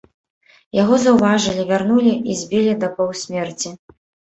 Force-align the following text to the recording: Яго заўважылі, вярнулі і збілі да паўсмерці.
Яго 0.77 0.93
заўважылі, 1.03 1.67
вярнулі 1.71 2.13
і 2.17 2.31
збілі 2.43 2.77
да 2.85 2.95
паўсмерці. 2.99 3.69